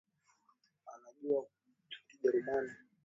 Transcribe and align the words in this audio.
Anajua 0.93 1.45
kijerumani 2.07 2.71